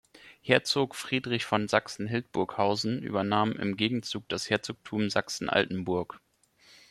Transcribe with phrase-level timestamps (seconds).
[0.41, 6.19] Herzog Friedrich von Sachsen-Hildburghausen übernahm im Gegenzug das Herzogtum Sachsen-Altenburg.